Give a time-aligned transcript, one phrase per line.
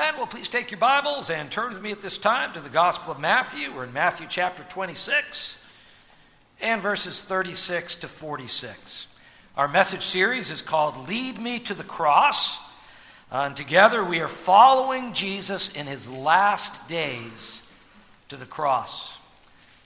[0.00, 0.16] Amen.
[0.16, 3.12] Well, please take your Bibles and turn with me at this time to the Gospel
[3.12, 3.70] of Matthew.
[3.70, 5.58] We're in Matthew chapter 26
[6.62, 9.08] and verses 36 to 46.
[9.58, 12.58] Our message series is called Lead Me to the Cross.
[13.30, 17.60] Uh, and together we are following Jesus in his last days
[18.30, 19.12] to the cross.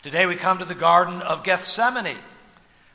[0.04, 2.18] Today we come to the Garden of Gethsemane,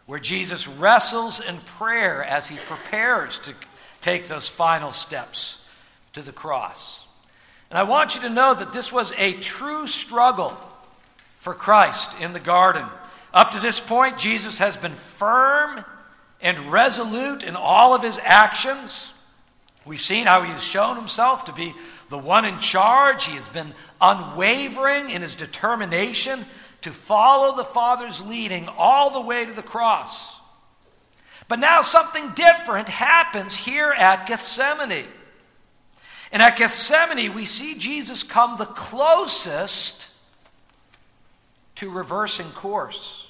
[0.06, 3.54] where Jesus wrestles in prayer as he prepares to
[4.00, 5.60] take those final steps
[6.14, 7.08] to the cross.
[7.70, 10.58] And I want you to know that this was a true struggle
[11.40, 12.86] for Christ in the garden.
[13.34, 15.86] Up to this point, Jesus has been firm
[16.42, 19.14] and resolute in all of his actions.
[19.86, 21.74] We've seen how he has shown himself to be
[22.10, 23.26] the one in charge.
[23.26, 26.46] He has been unwavering in his determination
[26.82, 30.38] to follow the Father's leading all the way to the cross.
[31.48, 35.06] But now something different happens here at Gethsemane.
[36.32, 40.10] And at Gethsemane, we see Jesus come the closest
[41.76, 43.28] to reversing course.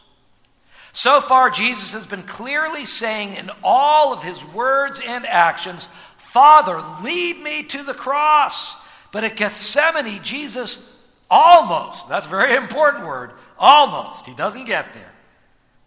[0.91, 6.83] So far, Jesus has been clearly saying in all of his words and actions, Father,
[7.03, 8.75] lead me to the cross.
[9.11, 10.93] But at Gethsemane, Jesus
[11.29, 15.11] almost, that's a very important word, almost, he doesn't get there.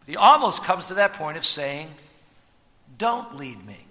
[0.01, 1.89] But he almost comes to that point of saying,
[2.97, 3.87] Don't lead me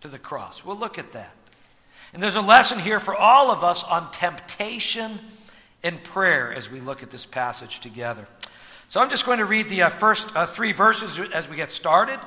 [0.00, 0.64] to the cross.
[0.64, 1.34] We'll look at that.
[2.12, 5.18] And there's a lesson here for all of us on temptation
[5.82, 8.26] and prayer as we look at this passage together.
[8.88, 11.70] So I'm just going to read the uh, first uh, three verses as we get
[11.70, 12.18] started,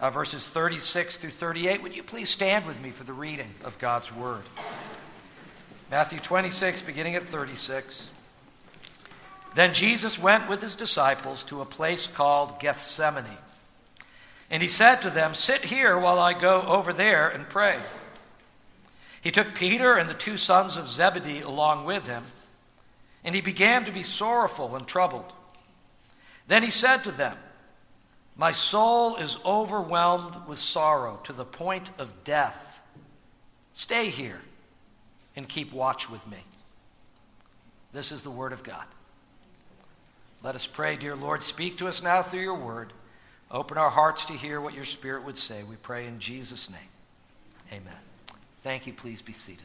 [0.00, 1.82] uh, verses 36 through 38.
[1.82, 4.42] Would you please stand with me for the reading of God's Word?
[5.90, 8.10] Matthew 26, beginning at 36.
[9.54, 13.24] Then Jesus went with his disciples to a place called Gethsemane.
[14.50, 17.78] And he said to them, Sit here while I go over there and pray.
[19.20, 22.24] He took Peter and the two sons of Zebedee along with him,
[23.22, 25.32] and he began to be sorrowful and troubled.
[26.48, 27.36] Then he said to them,
[28.36, 32.80] My soul is overwhelmed with sorrow to the point of death.
[33.74, 34.40] Stay here
[35.36, 36.38] and keep watch with me.
[37.92, 38.84] This is the word of God.
[40.42, 42.92] Let us pray, dear Lord, speak to us now through your word.
[43.50, 45.62] Open our hearts to hear what your Spirit would say.
[45.62, 46.78] We pray in Jesus' name.
[47.72, 48.09] Amen.
[48.62, 48.92] Thank you.
[48.92, 49.64] Please be seated.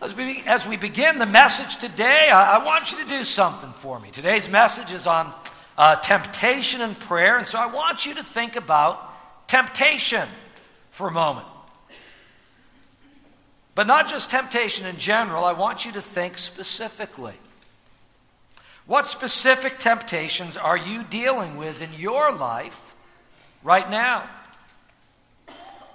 [0.00, 3.72] As we, as we begin the message today, I, I, want you to do something
[3.74, 4.10] for me.
[4.10, 5.32] Today's message is on
[5.78, 9.12] uh, temptation and prayer, and so I want you to think about
[9.46, 10.28] temptation
[10.90, 11.46] for a moment.
[13.76, 17.34] But not just temptation in general, I want you to think specifically.
[18.86, 22.96] What specific temptations are you dealing with in your life
[23.62, 24.28] right now?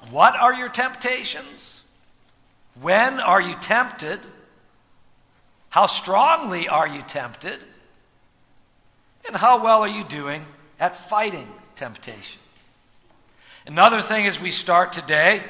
[0.10, 1.84] What are your temptations?
[2.82, 4.20] When are you tempted?
[5.70, 7.58] How strongly are you tempted?
[9.28, 10.46] And how well are you doing
[10.80, 12.42] at fighting temptation?
[13.66, 15.44] Another thing as we start today,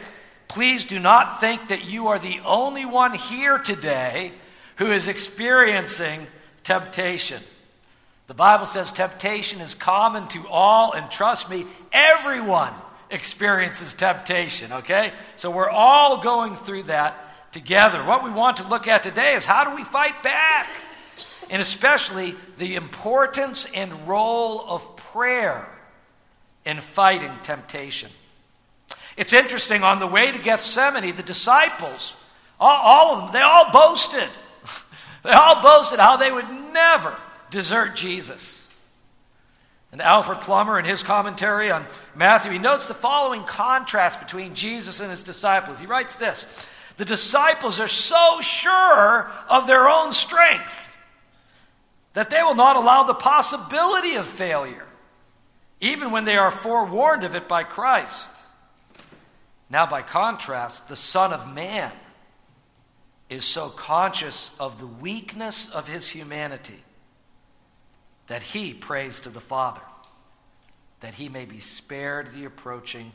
[0.47, 4.31] please do not think that you are the only one here today
[4.78, 6.25] who is experiencing
[6.63, 7.44] temptation.
[8.25, 12.73] The Bible says temptation is common to all, and trust me, everyone
[13.09, 15.12] experiences temptation, okay?
[15.35, 18.03] So we're all going through that together.
[18.03, 20.68] What we want to look at today is how do we fight back?
[21.50, 25.67] And especially the importance and role of prayer
[26.66, 28.12] in fighting temptation.
[29.16, 32.13] It's interesting, on the way to Gethsemane, the disciples,
[32.59, 34.29] all, all of them, they all boasted.
[35.23, 37.16] they all boasted how they would never
[37.50, 38.56] desert Jesus.
[39.92, 45.00] And Alfred Plummer, in his commentary on Matthew, he notes the following contrast between Jesus
[45.00, 45.80] and his disciples.
[45.80, 46.46] He writes this
[46.98, 50.72] The disciples are so sure of their own strength
[52.14, 54.86] that they will not allow the possibility of failure,
[55.80, 58.28] even when they are forewarned of it by Christ.
[59.70, 61.92] Now, by contrast, the Son of Man
[63.29, 66.82] is so conscious of the weakness of his humanity
[68.28, 69.82] that he prays to the Father
[71.00, 73.12] that he may be spared the approaching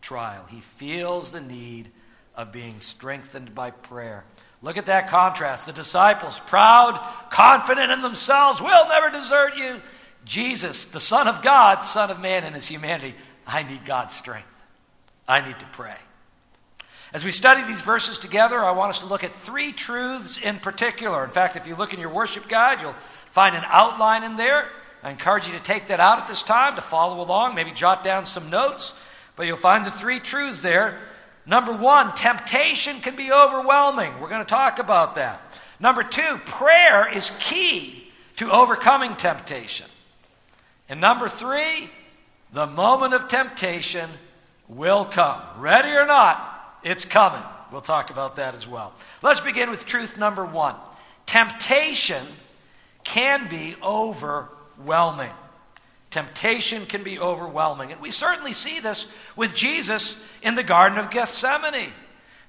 [0.00, 0.46] trial.
[0.48, 1.90] He feels the need
[2.34, 4.24] of being strengthened by prayer.
[4.62, 5.66] Look at that contrast.
[5.66, 6.98] The disciples, proud,
[7.30, 9.80] confident in themselves, will never desert you.
[10.24, 13.14] Jesus, the Son of God, Son of Man in his humanity,
[13.46, 14.48] I need God's strength.
[15.26, 15.96] I need to pray.
[17.12, 20.58] As we study these verses together, I want us to look at three truths in
[20.58, 21.24] particular.
[21.24, 22.94] In fact, if you look in your worship guide, you'll
[23.38, 24.68] find an outline in there.
[25.00, 28.02] I encourage you to take that out at this time to follow along, maybe jot
[28.02, 28.94] down some notes.
[29.36, 30.98] But you'll find the three truths there.
[31.46, 34.20] Number one, temptation can be overwhelming.
[34.20, 35.40] We're going to talk about that.
[35.78, 39.86] Number two, prayer is key to overcoming temptation.
[40.88, 41.90] And number three,
[42.52, 44.10] the moment of temptation
[44.66, 45.40] will come.
[45.58, 47.44] Ready or not, it's coming.
[47.70, 48.94] We'll talk about that as well.
[49.22, 50.74] Let's begin with truth number one
[51.26, 52.24] temptation
[53.08, 55.30] can be overwhelming.
[56.10, 57.90] Temptation can be overwhelming.
[57.90, 61.92] And we certainly see this with Jesus in the Garden of Gethsemane.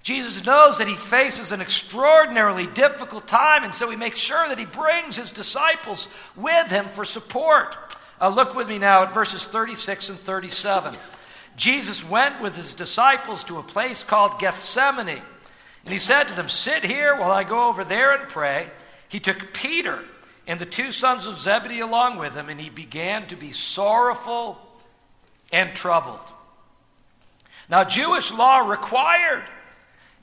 [0.04, 4.60] Jesus knows that he faces an extraordinarily difficult time, and so he makes sure that
[4.60, 7.78] he brings his disciples with him for support.
[8.20, 10.94] Uh, look with me now at verses 36 and 37.
[11.56, 15.22] Jesus went with his disciples to a place called Gethsemane,
[15.86, 18.70] and he said to them, Sit here while I go over there and pray.
[19.08, 20.04] He took Peter
[20.50, 24.60] and the two sons of Zebedee along with him, and he began to be sorrowful
[25.54, 26.20] and troubled.
[27.70, 29.44] Now, Jewish law required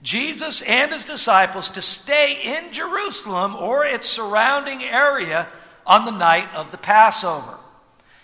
[0.02, 5.46] Jesus and his disciples to stay in Jerusalem or its surrounding area
[5.86, 7.56] on the night of the Passover.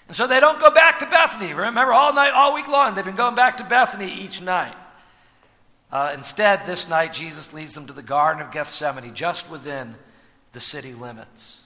[0.09, 1.55] And so they don't go back to Bethany.
[1.55, 4.75] Remember, all night, all week long, they've been going back to Bethany each night.
[5.93, 9.95] Uh, instead, this night, Jesus leads them to the Garden of Gethsemane, just within
[10.51, 11.62] the city limits.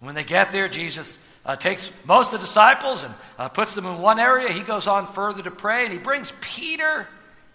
[0.00, 3.86] When they get there, Jesus uh, takes most of the disciples and uh, puts them
[3.86, 4.52] in one area.
[4.52, 7.06] He goes on further to pray, and he brings Peter,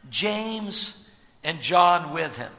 [0.09, 1.07] James,
[1.43, 2.51] and John with him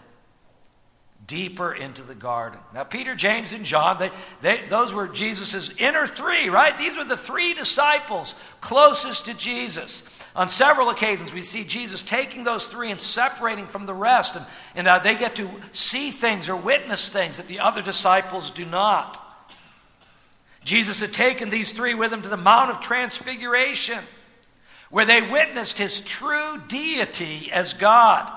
[1.26, 2.58] deeper into the garden.
[2.74, 4.10] Now, Peter, James, and John, they,
[4.42, 6.76] they, those were Jesus' inner three, right?
[6.76, 10.02] These were the three disciples closest to Jesus.
[10.36, 14.44] On several occasions, we see Jesus taking those three and separating from the rest, and,
[14.74, 18.64] and uh, they get to see things or witness things that the other disciples do
[18.64, 19.20] not.
[20.64, 23.98] Jesus had taken these three with him to the Mount of Transfiguration,
[24.90, 28.30] where they witnessed his true deity as God.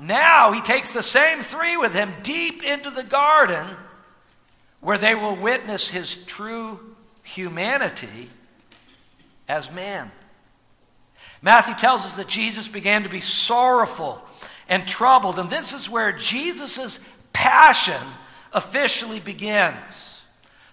[0.00, 3.66] Now he takes the same three with him deep into the garden,
[4.80, 6.80] where they will witness his true
[7.22, 8.30] humanity
[9.48, 10.10] as man.
[11.42, 14.22] Matthew tells us that Jesus began to be sorrowful
[14.68, 16.98] and troubled, and this is where Jesus'
[17.34, 18.00] passion
[18.52, 20.13] officially begins.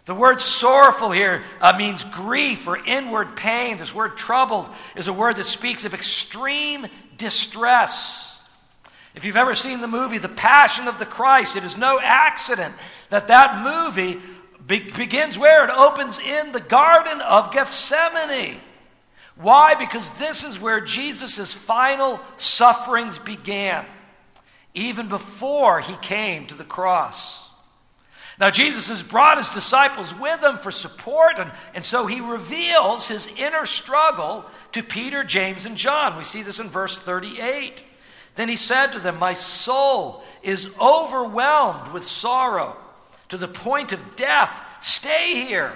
[0.05, 3.77] The word sorrowful here uh, means grief or inward pain.
[3.77, 6.87] This word troubled is a word that speaks of extreme
[7.17, 8.35] distress.
[9.13, 12.73] If you've ever seen the movie The Passion of the Christ, it is no accident
[13.09, 14.19] that that movie
[14.65, 15.65] be- begins where?
[15.65, 18.59] It opens in the Garden of Gethsemane.
[19.35, 19.75] Why?
[19.75, 23.85] Because this is where Jesus' final sufferings began,
[24.73, 27.40] even before he came to the cross.
[28.41, 33.07] Now, Jesus has brought his disciples with him for support, and, and so he reveals
[33.07, 36.17] his inner struggle to Peter, James, and John.
[36.17, 37.83] We see this in verse 38.
[38.35, 42.75] Then he said to them, My soul is overwhelmed with sorrow
[43.29, 44.59] to the point of death.
[44.81, 45.73] Stay here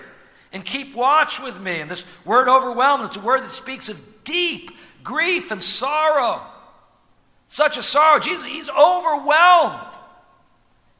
[0.51, 1.81] and keep watch with me.
[1.81, 4.71] And this word overwhelmed, it's a word that speaks of deep
[5.03, 6.41] grief and sorrow.
[7.47, 8.19] Such a sorrow.
[8.19, 9.94] Jesus, he's overwhelmed.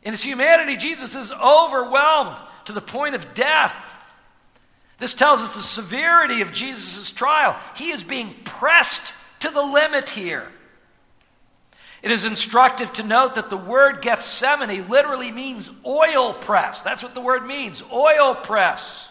[0.05, 3.75] In his humanity, Jesus is overwhelmed to the point of death.
[4.99, 7.57] This tells us the severity of Jesus' trial.
[7.75, 10.47] He is being pressed to the limit here.
[12.03, 16.83] It is instructive to note that the word Gethsemane literally means oil press.
[16.83, 19.09] That's what the word means oil press.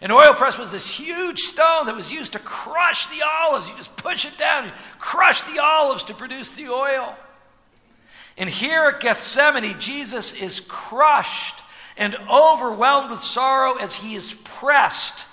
[0.00, 3.68] An oil press was this huge stone that was used to crush the olives.
[3.68, 7.16] You just push it down, crush the olives to produce the oil.
[8.36, 11.60] And here at Gethsemane, Jesus is crushed
[11.96, 15.24] and overwhelmed with sorrow as he is pressed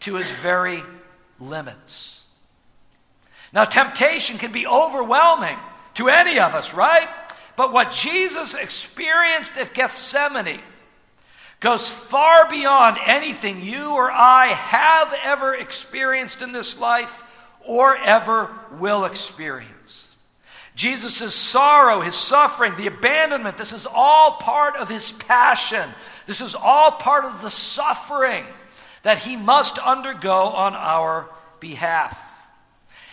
[0.00, 0.82] to his very
[1.40, 2.22] limits.
[3.52, 5.58] Now, temptation can be overwhelming
[5.94, 7.08] to any of us, right?
[7.56, 10.60] But what Jesus experienced at Gethsemane
[11.60, 17.22] goes far beyond anything you or I have ever experienced in this life
[17.64, 19.81] or ever will experience.
[20.74, 25.88] Jesus' sorrow, his suffering, the abandonment, this is all part of his passion.
[26.26, 28.46] This is all part of the suffering
[29.02, 31.28] that he must undergo on our
[31.60, 32.18] behalf.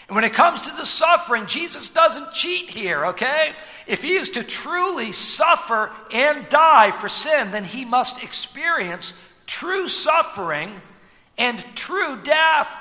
[0.07, 3.51] And when it comes to the suffering, Jesus doesn't cheat here, okay?
[3.85, 9.13] If he is to truly suffer and die for sin, then he must experience
[9.45, 10.81] true suffering
[11.37, 12.71] and true death.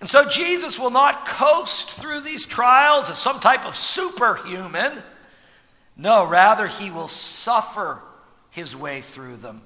[0.00, 5.02] And so Jesus will not coast through these trials as some type of superhuman.
[5.96, 8.00] No, rather, he will suffer
[8.50, 9.60] his way through them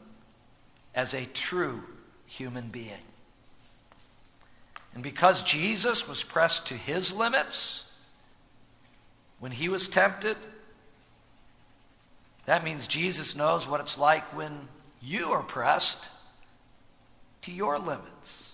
[0.95, 1.85] as a true
[2.27, 3.03] human being.
[4.95, 7.85] And because Jesus was pressed to his limits,
[9.39, 10.37] when he was tempted,
[12.47, 14.69] that means Jesus knows what it's like when
[15.01, 16.03] you are pressed
[17.43, 18.54] to your limits.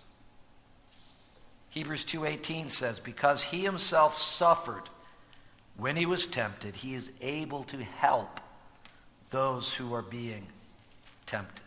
[1.71, 4.91] Hebrews 2:18 says because he himself suffered
[5.77, 8.39] when he was tempted, he is able to help
[9.31, 10.47] those who are being
[11.25, 11.65] tempted.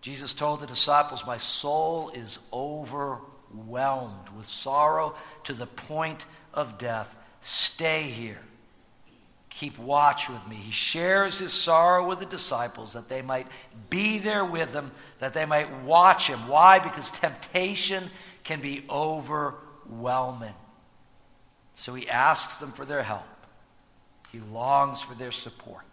[0.00, 7.14] Jesus told the disciples, My soul is overwhelmed with sorrow to the point of death.
[7.42, 8.40] Stay here.
[9.56, 10.56] Keep watch with me.
[10.56, 13.46] He shares his sorrow with the disciples that they might
[13.88, 16.46] be there with him, that they might watch him.
[16.46, 16.78] Why?
[16.78, 18.10] Because temptation
[18.44, 20.52] can be overwhelming.
[21.72, 23.24] So he asks them for their help,
[24.30, 25.84] he longs for their support.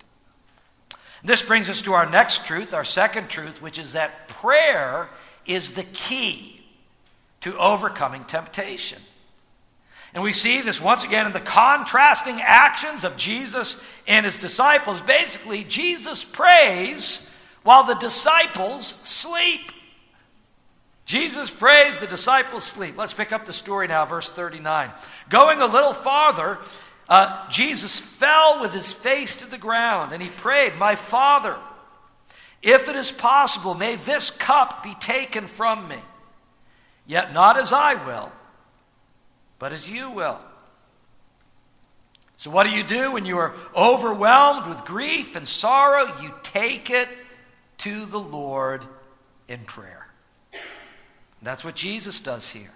[1.23, 5.07] This brings us to our next truth, our second truth, which is that prayer
[5.45, 6.65] is the key
[7.39, 8.99] to overcoming temptation.
[10.13, 15.01] And we see this once again in the contrasting actions of Jesus and his disciples.
[15.01, 17.29] Basically, Jesus prays
[17.63, 19.71] while the disciples sleep.
[21.05, 22.97] Jesus prays, the disciples sleep.
[22.97, 24.91] Let's pick up the story now, verse 39.
[25.29, 26.59] Going a little farther,
[27.09, 31.57] uh, Jesus fell with his face to the ground and he prayed, My Father,
[32.61, 35.97] if it is possible, may this cup be taken from me.
[37.05, 38.31] Yet not as I will,
[39.63, 40.41] but as you will.
[42.35, 46.11] So, what do you do when you are overwhelmed with grief and sorrow?
[46.21, 47.07] You take it
[47.77, 48.83] to the Lord
[49.47, 50.05] in prayer.
[51.41, 52.73] That's what Jesus does here.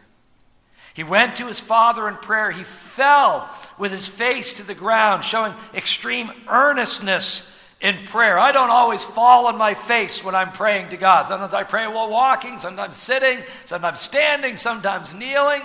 [0.93, 2.51] He went to his father in prayer.
[2.51, 7.45] He fell with his face to the ground, showing extreme earnestness
[7.81, 8.39] in prayer.
[8.39, 11.27] I don't always fall on my face when I'm praying to God.
[11.27, 15.63] Sometimes I pray while walking, sometimes sitting, sometimes standing, sometimes kneeling.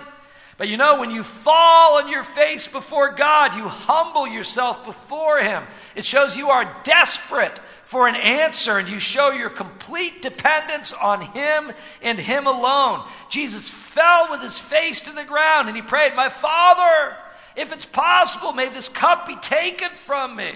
[0.58, 5.40] But you know, when you fall on your face before God, you humble yourself before
[5.40, 5.64] Him.
[5.96, 11.20] It shows you are desperate for an answer and you show your complete dependence on
[11.20, 13.06] Him and Him alone.
[13.28, 17.16] Jesus fell with his face to the ground and he prayed, My Father,
[17.56, 20.52] if it's possible, may this cup be taken from me.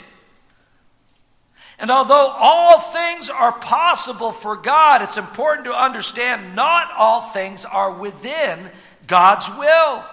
[1.79, 7.67] And although all things are possible for God, it's important to understand not all things
[7.67, 8.71] are within
[9.07, 10.05] God's will.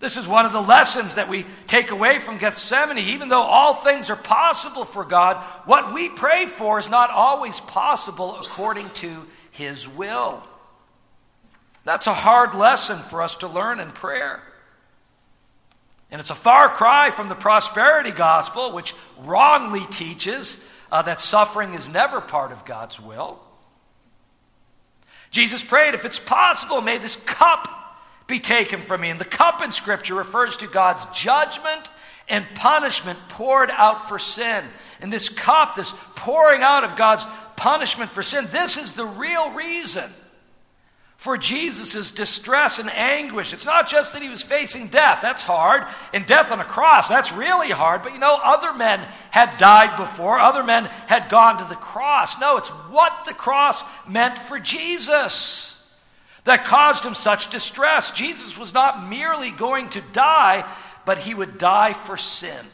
[0.00, 2.98] This is one of the lessons that we take away from Gethsemane.
[2.98, 5.36] Even though all things are possible for God,
[5.66, 10.42] what we pray for is not always possible according to His will.
[11.84, 14.42] That's a hard lesson for us to learn in prayer.
[16.10, 21.74] And it's a far cry from the prosperity gospel, which wrongly teaches uh, that suffering
[21.74, 23.38] is never part of God's will.
[25.30, 27.68] Jesus prayed, if it's possible, may this cup
[28.26, 29.10] be taken from me.
[29.10, 31.90] And the cup in Scripture refers to God's judgment
[32.28, 34.64] and punishment poured out for sin.
[35.00, 37.24] And this cup, this pouring out of God's
[37.56, 40.10] punishment for sin, this is the real reason
[41.20, 43.52] for Jesus' distress and anguish.
[43.52, 45.84] It's not just that he was facing death, that's hard,
[46.14, 48.02] and death on a cross, that's really hard.
[48.02, 52.40] But you know, other men had died before, other men had gone to the cross.
[52.40, 55.76] No, it's what the cross meant for Jesus
[56.44, 58.12] that caused him such distress.
[58.12, 60.66] Jesus was not merely going to die,
[61.04, 62.64] but he would die for sin.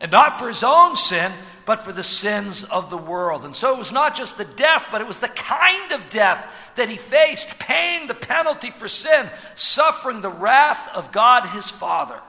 [0.00, 1.32] And not for his own sin,
[1.64, 3.44] but for the sins of the world.
[3.44, 6.52] And so it was not just the death, but it was the kind of death
[6.76, 12.20] that he faced, paying the penalty for sin, suffering the wrath of God his Father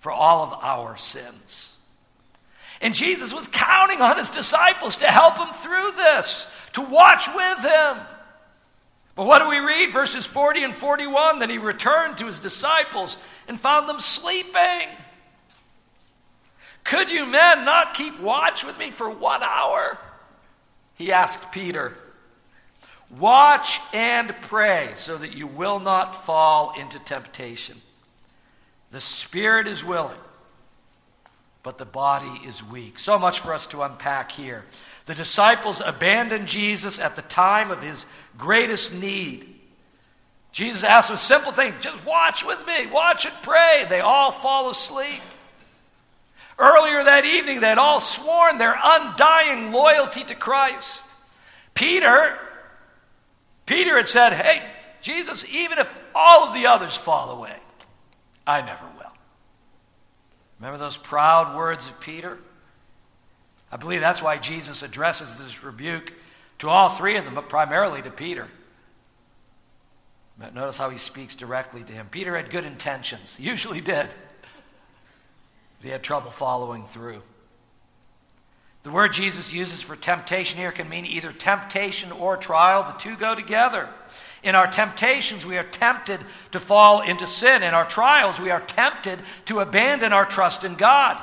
[0.00, 1.76] for all of our sins.
[2.80, 7.58] And Jesus was counting on his disciples to help him through this, to watch with
[7.58, 7.98] him.
[9.14, 9.92] But what do we read?
[9.92, 14.88] Verses 40 and 41 Then he returned to his disciples and found them sleeping.
[16.84, 19.98] Could you men not keep watch with me for one hour?
[20.94, 21.96] He asked Peter.
[23.18, 27.80] Watch and pray so that you will not fall into temptation.
[28.90, 30.18] The spirit is willing,
[31.62, 32.98] but the body is weak.
[32.98, 34.64] So much for us to unpack here.
[35.06, 38.06] The disciples abandoned Jesus at the time of his
[38.38, 39.48] greatest need.
[40.52, 43.86] Jesus asked them a simple thing just watch with me, watch and pray.
[43.88, 45.22] They all fall asleep.
[46.62, 51.02] Earlier that evening, they had all sworn their undying loyalty to Christ.
[51.74, 52.38] Peter,
[53.66, 54.62] Peter had said, Hey,
[55.00, 57.56] Jesus, even if all of the others fall away,
[58.46, 59.10] I never will.
[60.60, 62.38] Remember those proud words of Peter?
[63.72, 66.12] I believe that's why Jesus addresses this rebuke
[66.60, 68.46] to all three of them, but primarily to Peter.
[70.54, 72.06] Notice how he speaks directly to him.
[72.08, 74.10] Peter had good intentions, usually did.
[75.82, 77.22] But he had trouble following through.
[78.84, 82.84] The word Jesus uses for temptation here can mean either temptation or trial.
[82.84, 83.88] The two go together.
[84.44, 86.20] In our temptations, we are tempted
[86.52, 87.64] to fall into sin.
[87.64, 91.20] In our trials, we are tempted to abandon our trust in God.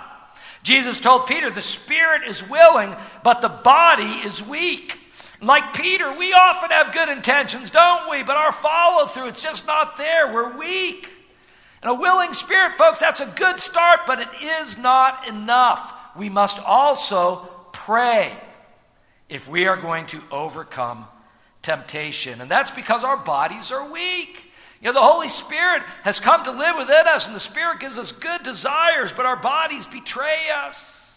[0.61, 4.99] Jesus told Peter, The spirit is willing, but the body is weak.
[5.41, 8.23] Like Peter, we often have good intentions, don't we?
[8.23, 10.33] But our follow through, it's just not there.
[10.33, 11.09] We're weak.
[11.81, 15.93] And a willing spirit, folks, that's a good start, but it is not enough.
[16.15, 18.33] We must also pray
[19.29, 21.05] if we are going to overcome
[21.61, 22.41] temptation.
[22.41, 24.51] And that's because our bodies are weak.
[24.81, 27.97] You know, the Holy Spirit has come to live within us, and the Spirit gives
[27.97, 31.11] us good desires, but our bodies betray us.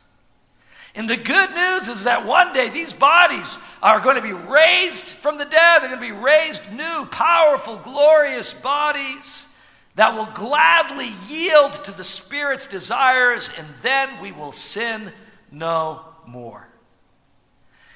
[0.95, 5.07] And the good news is that one day these bodies are going to be raised
[5.07, 5.81] from the dead.
[5.81, 9.47] They're going to be raised new, powerful, glorious bodies
[9.95, 15.13] that will gladly yield to the Spirit's desires, and then we will sin
[15.51, 16.67] no more.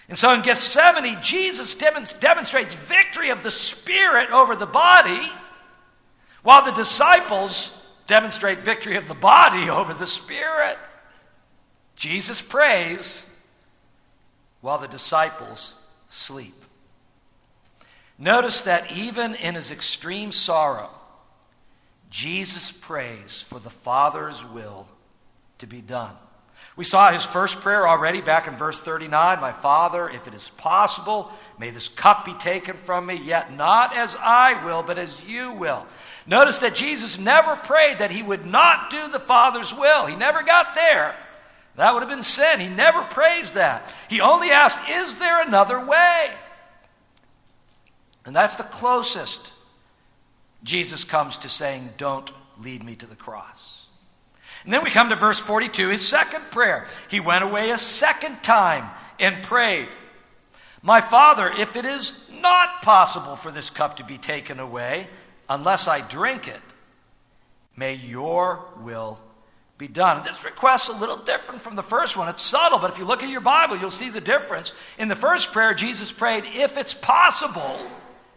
[0.08, 5.20] And so in Gethsemane, Jesus demonstrates victory of the Spirit over the body,
[6.42, 7.72] while the disciples
[8.06, 10.78] demonstrate victory of the body over the Spirit.
[11.96, 13.24] Jesus prays
[14.60, 15.74] while the disciples
[16.08, 16.64] sleep.
[18.18, 20.90] Notice that even in his extreme sorrow,
[22.16, 24.86] Jesus prays for the Father's will
[25.58, 26.14] to be done.
[26.74, 30.48] We saw his first prayer already back in verse 39 My Father, if it is
[30.56, 35.28] possible, may this cup be taken from me, yet not as I will, but as
[35.28, 35.86] you will.
[36.26, 40.06] Notice that Jesus never prayed that he would not do the Father's will.
[40.06, 41.14] He never got there.
[41.74, 42.60] That would have been sin.
[42.60, 43.94] He never prays that.
[44.08, 46.30] He only asked, Is there another way?
[48.24, 49.52] And that's the closest
[50.62, 53.86] Jesus comes to saying, Don't lead me to the cross.
[54.64, 56.88] And then we come to verse 42, his second prayer.
[57.08, 59.88] He went away a second time and prayed,
[60.82, 65.08] My Father, if it is not possible for this cup to be taken away
[65.48, 66.60] unless I drink it,
[67.76, 69.20] may your will
[69.78, 70.22] be done.
[70.24, 72.28] This request is a little different from the first one.
[72.28, 74.72] It's subtle, but if you look at your Bible, you'll see the difference.
[74.98, 77.78] In the first prayer, Jesus prayed, If it's possible,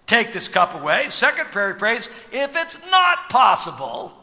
[0.09, 1.09] take this cup away.
[1.09, 4.13] Second prayer, he prays, If it's not possible,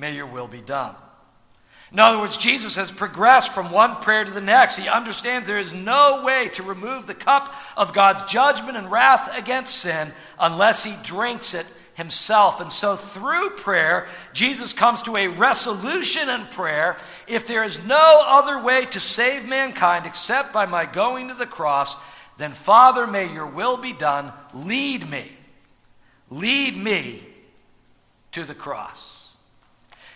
[0.00, 0.94] May your will be done.
[1.92, 4.76] In other words, Jesus has progressed from one prayer to the next.
[4.76, 9.36] He understands there is no way to remove the cup of God's judgment and wrath
[9.36, 12.62] against sin unless he drinks it himself.
[12.62, 16.96] And so, through prayer, Jesus comes to a resolution in prayer.
[17.26, 21.44] If there is no other way to save mankind except by my going to the
[21.44, 21.94] cross,
[22.40, 24.32] then, Father, may your will be done.
[24.54, 25.30] Lead me.
[26.30, 27.22] Lead me
[28.32, 29.28] to the cross.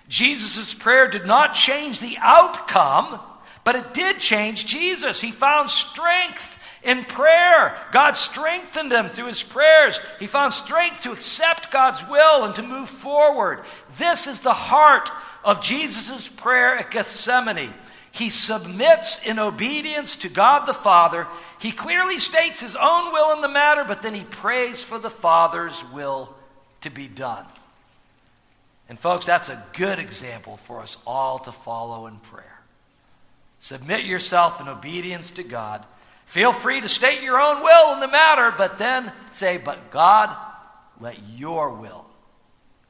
[0.09, 3.19] Jesus' prayer did not change the outcome,
[3.65, 5.21] but it did change Jesus.
[5.21, 7.77] He found strength in prayer.
[7.93, 9.99] God strengthened him through his prayers.
[10.21, 13.65] He found strength to accept God's will and to move forward.
[13.99, 15.11] This is the heart
[15.43, 17.73] of Jesus' prayer at Gethsemane.
[18.15, 21.27] He submits in obedience to God the Father.
[21.59, 25.11] He clearly states his own will in the matter, but then he prays for the
[25.11, 26.33] Father's will
[26.83, 27.45] to be done.
[28.89, 32.61] And, folks, that's a good example for us all to follow in prayer.
[33.59, 35.85] Submit yourself in obedience to God.
[36.27, 40.37] Feel free to state your own will in the matter, but then say, But God,
[41.01, 42.07] let your will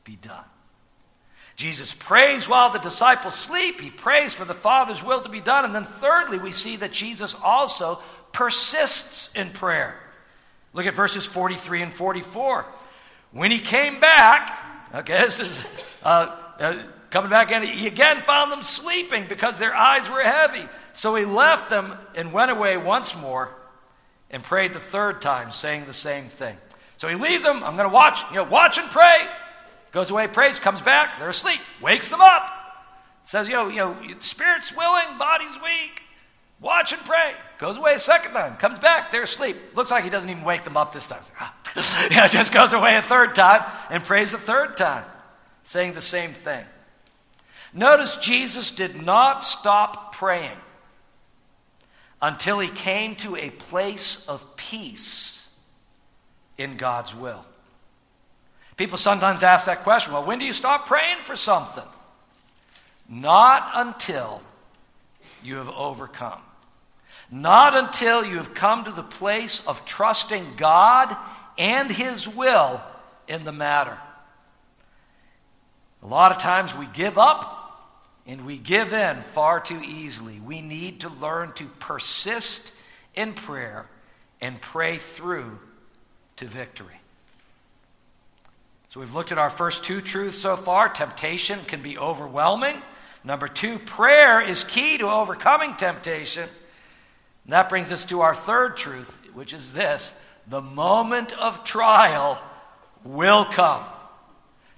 [0.04, 0.44] be done.
[1.56, 3.80] Jesus prays while the disciples sleep.
[3.80, 5.64] He prays for the Father's will to be done.
[5.64, 8.00] And then, thirdly, we see that Jesus also
[8.32, 9.94] persists in prayer.
[10.72, 12.66] Look at verses 43 and 44.
[13.30, 15.58] When he came back, Okay, this is
[16.04, 20.68] uh, uh, coming back and He again found them sleeping because their eyes were heavy.
[20.92, 23.50] So he left them and went away once more
[24.30, 26.56] and prayed the third time, saying the same thing.
[26.96, 27.64] So he leaves them.
[27.64, 29.18] I'm going to watch, you know, watch and pray.
[29.94, 31.20] Goes away, prays, comes back.
[31.20, 31.60] They're asleep.
[31.80, 32.50] Wakes them up.
[33.22, 36.02] Says, yo, know, spirit's willing, body's weak.
[36.60, 37.34] Watch and pray.
[37.58, 38.56] Goes away a second time.
[38.56, 39.12] Comes back.
[39.12, 39.56] They're asleep.
[39.76, 41.22] Looks like he doesn't even wake them up this time.
[42.10, 45.04] yeah, just goes away a third time and prays a third time,
[45.62, 46.64] saying the same thing.
[47.72, 50.56] Notice Jesus did not stop praying
[52.20, 55.46] until he came to a place of peace
[56.58, 57.44] in God's will.
[58.76, 61.84] People sometimes ask that question well, when do you stop praying for something?
[63.08, 64.42] Not until
[65.42, 66.40] you have overcome.
[67.30, 71.16] Not until you have come to the place of trusting God
[71.58, 72.82] and His will
[73.28, 73.96] in the matter.
[76.02, 77.60] A lot of times we give up
[78.26, 80.40] and we give in far too easily.
[80.40, 82.72] We need to learn to persist
[83.14, 83.86] in prayer
[84.40, 85.58] and pray through
[86.36, 87.00] to victory.
[88.94, 90.88] So we've looked at our first two truths so far.
[90.88, 92.80] Temptation can be overwhelming.
[93.24, 96.48] Number two, prayer is key to overcoming temptation.
[97.42, 100.14] And that brings us to our third truth, which is this
[100.46, 102.40] the moment of trial
[103.02, 103.84] will come.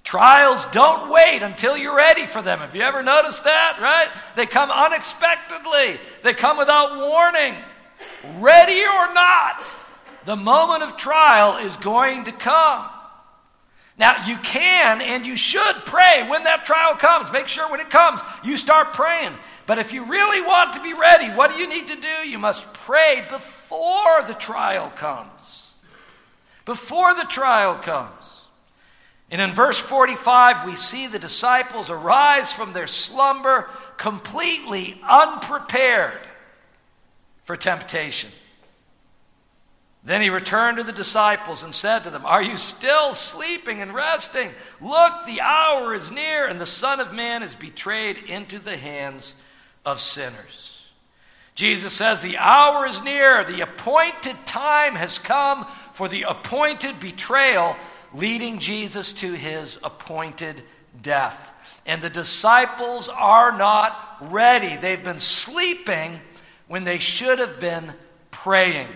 [0.03, 2.61] Trials don't wait until you're ready for them.
[2.61, 4.09] Have you ever noticed that, right?
[4.35, 7.55] They come unexpectedly, they come without warning.
[8.39, 9.71] Ready or not,
[10.25, 12.93] the moment of trial is going to come.
[13.99, 17.33] Now, you can and you should pray when that trial comes.
[17.33, 19.33] Make sure when it comes, you start praying.
[19.67, 22.29] But if you really want to be ready, what do you need to do?
[22.29, 25.73] You must pray before the trial comes.
[26.67, 28.45] Before the trial comes.
[29.31, 36.21] And in verse 45, we see the disciples arise from their slumber completely unprepared
[37.45, 38.31] for temptation.
[40.07, 43.93] Then he returned to the disciples and said to them, Are you still sleeping and
[43.93, 44.51] resting?
[44.81, 49.35] Look, the hour is near, and the Son of Man is betrayed into the hands
[49.85, 50.87] of sinners.
[51.57, 57.75] Jesus says, The hour is near, the appointed time has come for the appointed betrayal,
[58.15, 60.63] leading Jesus to his appointed
[61.03, 61.53] death.
[61.85, 64.77] And the disciples are not ready.
[64.77, 66.21] They've been sleeping
[66.69, 67.93] when they should have been
[68.31, 68.87] praying.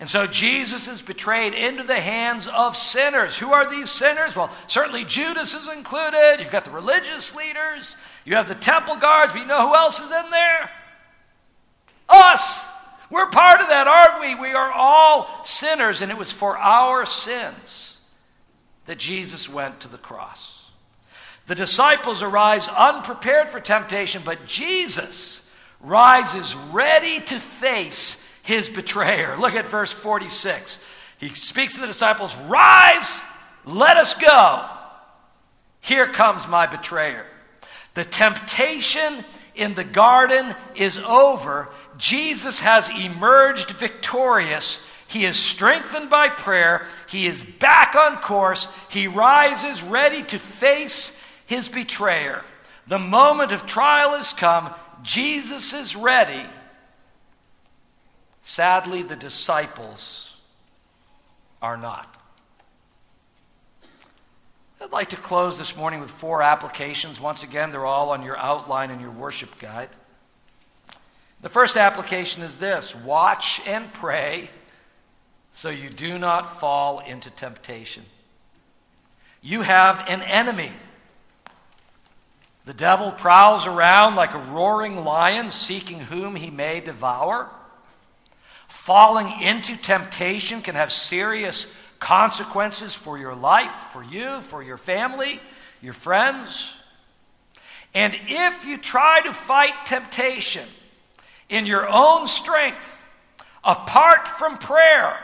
[0.00, 3.36] And so Jesus is betrayed into the hands of sinners.
[3.36, 4.34] Who are these sinners?
[4.34, 6.36] Well, certainly Judas is included.
[6.38, 10.00] You've got the religious leaders, you have the temple guards, but you know who else
[10.00, 10.70] is in there?
[12.08, 12.64] Us.
[13.10, 14.48] We're part of that, aren't we?
[14.48, 17.98] We are all sinners, and it was for our sins
[18.86, 20.70] that Jesus went to the cross.
[21.46, 25.42] The disciples arise unprepared for temptation, but Jesus
[25.80, 29.36] rises ready to face his betrayer.
[29.36, 30.84] Look at verse 46.
[31.18, 33.20] He speaks to the disciples Rise,
[33.64, 34.68] let us go.
[35.80, 37.24] Here comes my betrayer.
[37.94, 41.68] The temptation in the garden is over.
[41.96, 44.80] Jesus has emerged victorious.
[45.06, 46.86] He is strengthened by prayer.
[47.08, 48.66] He is back on course.
[48.88, 52.44] He rises ready to face his betrayer.
[52.88, 54.74] The moment of trial has come.
[55.02, 56.44] Jesus is ready.
[58.42, 60.36] Sadly, the disciples
[61.62, 62.16] are not.
[64.82, 67.20] I'd like to close this morning with four applications.
[67.20, 69.90] Once again, they're all on your outline and your worship guide.
[71.42, 74.48] The first application is this watch and pray
[75.52, 78.04] so you do not fall into temptation.
[79.42, 80.72] You have an enemy.
[82.66, 87.50] The devil prowls around like a roaring lion seeking whom he may devour.
[88.70, 91.66] Falling into temptation can have serious
[91.98, 95.40] consequences for your life, for you, for your family,
[95.82, 96.72] your friends.
[97.94, 100.66] And if you try to fight temptation
[101.48, 102.98] in your own strength,
[103.64, 105.18] apart from prayer,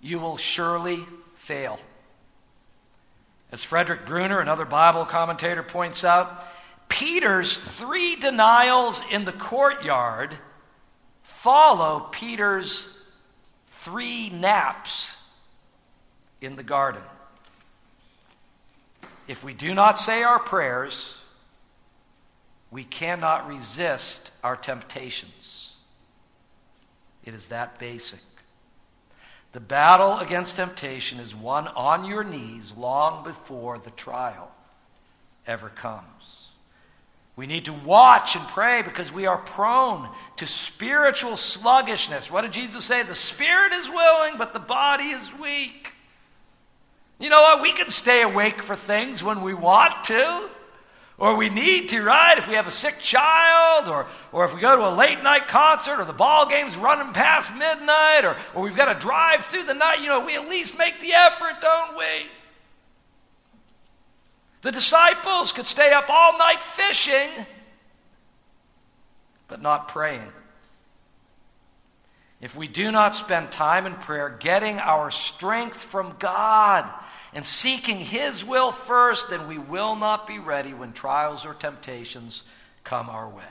[0.00, 1.80] you will surely fail.
[3.52, 6.46] As Frederick Bruner, another Bible commentator, points out,
[6.88, 10.36] Peter's three denials in the courtyard
[11.40, 12.86] follow Peter's
[13.68, 15.16] three naps
[16.42, 17.00] in the garden.
[19.26, 21.18] If we do not say our prayers,
[22.70, 25.72] we cannot resist our temptations.
[27.24, 28.20] It is that basic.
[29.52, 34.52] The battle against temptation is won on your knees long before the trial
[35.46, 36.39] ever comes.
[37.40, 42.30] We need to watch and pray because we are prone to spiritual sluggishness.
[42.30, 43.02] What did Jesus say?
[43.02, 45.94] The spirit is willing, but the body is weak.
[47.18, 47.62] You know what?
[47.62, 50.50] We can stay awake for things when we want to
[51.16, 52.36] or we need to, right?
[52.36, 55.48] If we have a sick child, or, or if we go to a late night
[55.48, 59.64] concert, or the ball game's running past midnight, or, or we've got to drive through
[59.64, 62.04] the night, you know, we at least make the effort, don't we?
[64.62, 67.46] The disciples could stay up all night fishing,
[69.48, 70.32] but not praying.
[72.40, 76.90] If we do not spend time in prayer, getting our strength from God,
[77.32, 82.42] and seeking His will first, then we will not be ready when trials or temptations
[82.82, 83.44] come our way.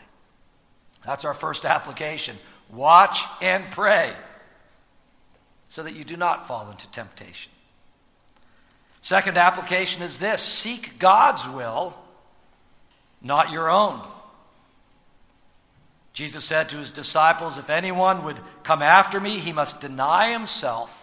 [1.05, 2.37] That's our first application.
[2.69, 4.13] Watch and pray.
[5.69, 7.51] so that you do not fall into temptation.
[9.01, 11.97] Second application is this seek God's will,
[13.21, 14.01] not your own.
[16.13, 20.95] Jesus said to his disciples, If anyone would come after me, he must deny himself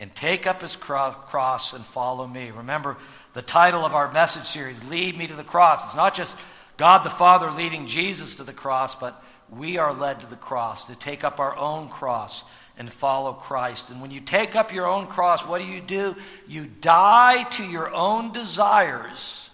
[0.00, 2.50] and take up his cross and follow me.
[2.50, 2.96] Remember
[3.34, 5.84] the title of our message series, Lead Me to the Cross.
[5.84, 6.36] It's not just
[6.76, 10.86] God the Father leading Jesus to the cross, but we are led to the cross
[10.86, 12.44] to take up our own cross
[12.78, 13.90] and follow Christ.
[13.90, 16.16] And when you take up your own cross, what do you do?
[16.46, 19.46] You die to your own desires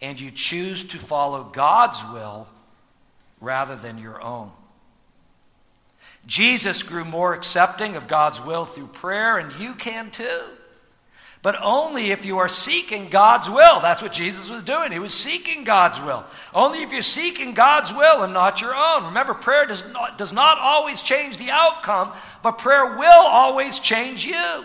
[0.00, 2.46] and you choose to follow God's will
[3.40, 4.50] rather than your own.
[6.26, 10.42] Jesus grew more accepting of God's will through prayer, and you can too
[11.46, 13.78] but only if you are seeking God's will.
[13.78, 14.90] That's what Jesus was doing.
[14.90, 16.24] He was seeking God's will.
[16.52, 19.04] Only if you're seeking God's will and not your own.
[19.04, 22.10] Remember, prayer does not, does not always change the outcome,
[22.42, 24.64] but prayer will always change you.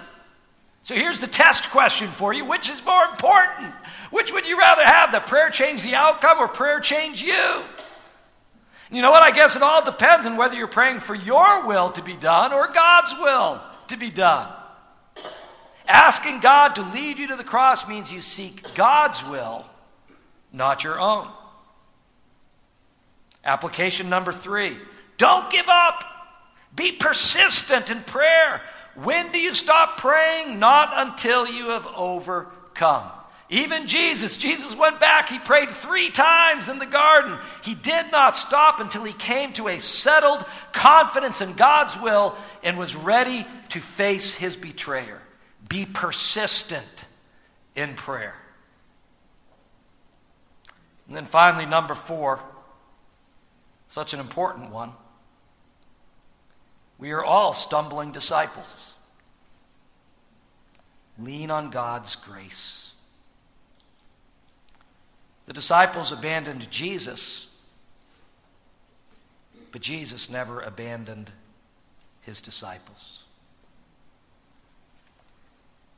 [0.81, 3.71] So here's the test question for you which is more important?
[4.09, 7.63] Which would you rather have, that prayer change the outcome or prayer change you?
[8.89, 9.21] You know what?
[9.21, 12.53] I guess it all depends on whether you're praying for your will to be done
[12.53, 14.51] or God's will to be done.
[15.91, 19.65] Asking God to lead you to the cross means you seek God's will,
[20.53, 21.27] not your own.
[23.43, 24.77] Application number three
[25.17, 26.05] don't give up.
[26.73, 28.61] Be persistent in prayer.
[28.95, 30.59] When do you stop praying?
[30.59, 33.11] Not until you have overcome.
[33.49, 35.27] Even Jesus, Jesus went back.
[35.27, 37.37] He prayed three times in the garden.
[37.63, 42.77] He did not stop until he came to a settled confidence in God's will and
[42.77, 45.21] was ready to face his betrayer.
[45.71, 47.05] Be persistent
[47.77, 48.35] in prayer.
[51.07, 52.41] And then finally, number four,
[53.87, 54.91] such an important one.
[56.97, 58.95] We are all stumbling disciples.
[61.17, 62.91] Lean on God's grace.
[65.45, 67.47] The disciples abandoned Jesus,
[69.71, 71.31] but Jesus never abandoned
[72.23, 73.20] his disciples.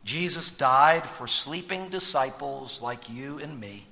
[0.03, 3.87] Jesus died for sleeping disciples like you and me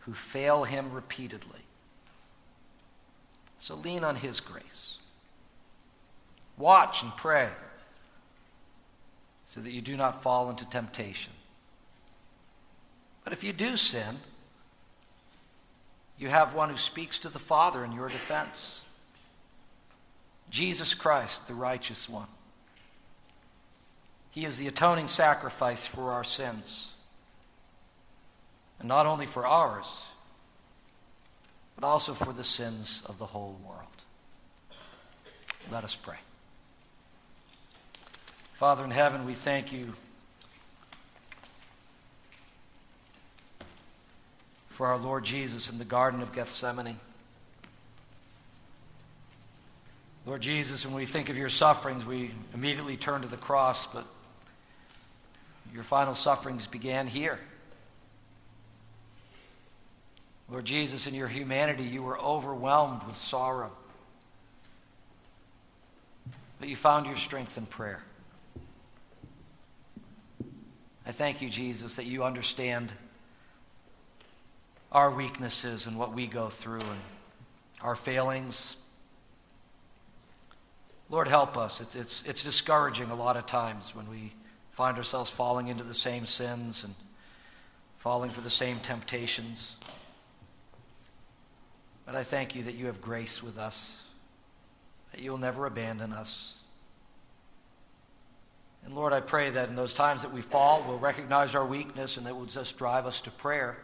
[0.00, 1.60] who fail him repeatedly.
[3.58, 4.98] So lean on his grace.
[6.56, 7.48] Watch and pray
[9.46, 11.32] so that you do not fall into temptation.
[13.24, 14.18] But if you do sin,
[16.18, 18.82] you have one who speaks to the Father in your defense
[20.50, 22.26] Jesus Christ, the righteous one.
[24.30, 26.92] He is the atoning sacrifice for our sins.
[28.78, 30.04] And not only for ours,
[31.74, 33.82] but also for the sins of the whole world.
[35.70, 36.16] Let us pray.
[38.54, 39.94] Father in heaven, we thank you
[44.70, 46.98] for our Lord Jesus in the Garden of Gethsemane.
[50.26, 54.06] Lord Jesus, when we think of your sufferings, we immediately turn to the cross, but
[55.72, 57.38] your final sufferings began here.
[60.50, 63.70] Lord Jesus, in your humanity, you were overwhelmed with sorrow.
[66.58, 68.02] But you found your strength in prayer.
[71.06, 72.92] I thank you, Jesus, that you understand
[74.90, 77.00] our weaknesses and what we go through and
[77.82, 78.76] our failings.
[81.10, 81.80] Lord, help us.
[81.80, 84.32] It's, it's, it's discouraging a lot of times when we
[84.78, 86.94] find ourselves falling into the same sins and
[87.96, 89.74] falling for the same temptations.
[92.06, 94.00] But I thank you that you have grace with us,
[95.10, 96.54] that you'll never abandon us.
[98.84, 102.16] And Lord, I pray that in those times that we fall, we'll recognize our weakness
[102.16, 103.78] and that will just drive us to prayer,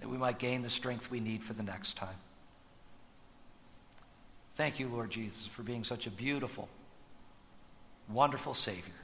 [0.00, 2.16] that we might gain the strength we need for the next time.
[4.56, 6.68] Thank you, Lord Jesus, for being such a beautiful,
[8.08, 8.94] wonderful Savior.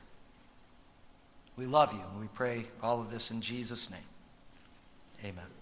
[1.57, 4.01] We love you, and we pray all of this in Jesus' name.
[5.25, 5.58] Amen.